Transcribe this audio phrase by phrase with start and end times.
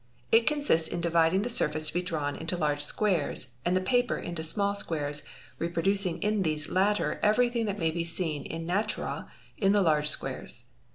[0.31, 4.17] It consists in dividing the surface to be drawn into large squares and the paper
[4.17, 5.21] into small squares,
[5.59, 9.27] reproducing in these latter everything that may be seen im naturd
[9.57, 10.63] in the large squares.